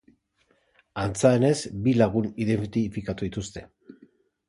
[1.01, 1.53] Antza denez,
[1.85, 3.69] bi lagun identifikatu dituzte.